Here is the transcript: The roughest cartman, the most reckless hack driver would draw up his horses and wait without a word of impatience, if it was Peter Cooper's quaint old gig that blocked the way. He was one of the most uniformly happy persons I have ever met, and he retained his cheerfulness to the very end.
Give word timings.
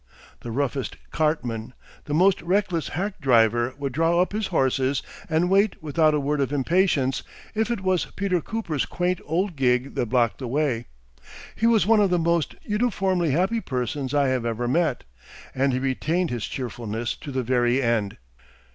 The 0.39 0.49
roughest 0.49 0.97
cartman, 1.11 1.75
the 2.05 2.15
most 2.15 2.41
reckless 2.41 2.87
hack 2.97 3.19
driver 3.21 3.75
would 3.77 3.93
draw 3.93 4.19
up 4.19 4.31
his 4.33 4.47
horses 4.47 5.03
and 5.29 5.47
wait 5.47 5.83
without 5.83 6.15
a 6.15 6.19
word 6.19 6.41
of 6.41 6.51
impatience, 6.51 7.21
if 7.53 7.69
it 7.69 7.81
was 7.81 8.05
Peter 8.15 8.41
Cooper's 8.41 8.87
quaint 8.87 9.19
old 9.25 9.55
gig 9.55 9.93
that 9.93 10.07
blocked 10.07 10.39
the 10.39 10.47
way. 10.47 10.87
He 11.55 11.67
was 11.67 11.85
one 11.85 11.99
of 11.99 12.09
the 12.09 12.17
most 12.17 12.55
uniformly 12.63 13.29
happy 13.29 13.61
persons 13.61 14.11
I 14.15 14.29
have 14.29 14.43
ever 14.43 14.67
met, 14.67 15.03
and 15.53 15.71
he 15.71 15.77
retained 15.77 16.31
his 16.31 16.47
cheerfulness 16.47 17.15
to 17.17 17.31
the 17.31 17.43
very 17.43 17.79
end. 17.79 18.17